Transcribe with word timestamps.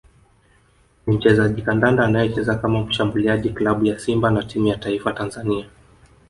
ni 1.07 1.17
mchezaji 1.17 1.61
kandanda 1.61 2.05
anayecheza 2.05 2.55
kama 2.55 2.81
mshambuliaji 2.85 3.49
klabu 3.49 3.85
ya 3.85 3.99
Simba 3.99 4.31
na 4.31 4.43
timu 4.43 4.67
ya 4.67 4.75
Taifa 4.77 5.11
Tanzania 5.13 5.65